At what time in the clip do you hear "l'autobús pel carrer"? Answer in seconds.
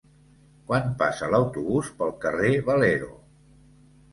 1.35-2.51